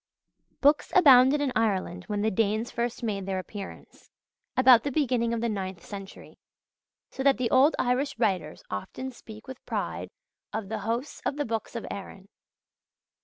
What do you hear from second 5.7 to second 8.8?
century; so that the old Irish writers